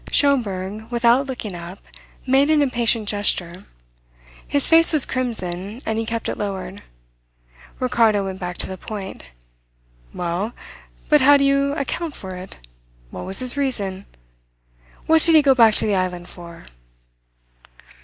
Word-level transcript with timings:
Schomberg, 0.11 0.89
without 0.89 1.27
looking 1.27 1.53
up, 1.53 1.77
made 2.25 2.49
an 2.49 2.63
impatient 2.63 3.07
gesture. 3.07 3.65
His 4.47 4.67
face 4.67 4.91
was 4.91 5.05
crimson, 5.05 5.79
and 5.85 5.99
he 5.99 6.07
kept 6.07 6.27
it 6.27 6.39
lowered. 6.39 6.81
Ricardo 7.79 8.23
went 8.25 8.39
back 8.39 8.57
to 8.57 8.67
the 8.67 8.79
point. 8.79 9.25
"Well, 10.11 10.53
but 11.07 11.21
how 11.21 11.37
do 11.37 11.45
you 11.45 11.73
account 11.75 12.15
for 12.15 12.33
it? 12.33 12.57
What 13.11 13.27
was 13.27 13.37
his 13.41 13.55
reason? 13.55 14.07
What 15.05 15.21
did 15.21 15.35
he 15.35 15.43
go 15.43 15.53
back 15.53 15.75
to 15.75 15.85
the 15.85 15.93
island 15.95 16.27
for?" 16.29 16.65